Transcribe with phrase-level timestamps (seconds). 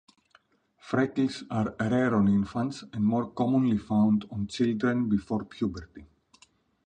[0.79, 6.07] Freckles are rare on infants, and more commonly found on children before puberty.